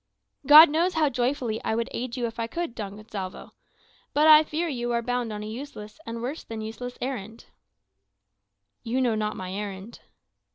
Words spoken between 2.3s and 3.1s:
I could, Don